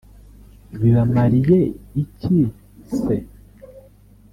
[0.79, 1.59] bibamariye
[2.03, 2.37] iki
[2.97, 3.15] se